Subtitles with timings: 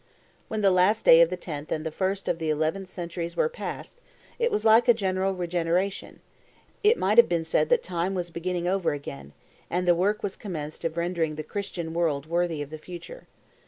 [0.47, 3.49] When the last day of the tenth and the first of the eleventh centuries were
[3.49, 3.99] past,
[4.39, 6.21] it was like a general regeneration;
[6.83, 9.33] it might have been said that time was beginning over again;
[9.69, 13.27] and the work was commenced of rendering the Christian world worthy of the future.